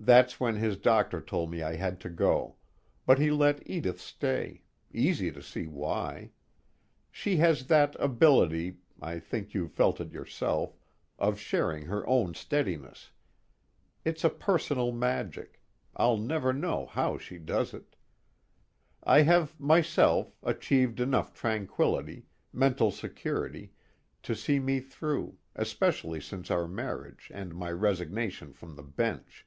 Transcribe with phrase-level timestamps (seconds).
[0.00, 2.54] That's when his doctor told me I had to go,
[3.04, 6.30] but he let Edith stay, easy to see why.
[7.10, 10.78] She has that ability I think you've felt it yourself
[11.18, 13.10] of sharing her own steadiness.
[14.04, 15.60] It's a personal magic
[15.96, 17.94] I'll never know how she does it.
[19.02, 23.72] I have, myself, achieved enough tranquillity, mental security,
[24.22, 29.44] to see me through, especially since our marriage and my resignation from the bench.